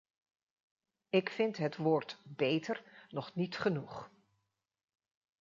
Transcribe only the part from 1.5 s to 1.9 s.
het